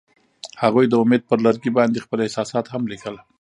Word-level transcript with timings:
هغوی 0.63 0.85
د 0.87 0.93
امید 1.03 1.21
پر 1.29 1.39
لرګي 1.45 1.71
باندې 1.77 2.03
خپل 2.05 2.19
احساسات 2.21 2.65
هم 2.69 2.83
لیکل. 2.91 3.15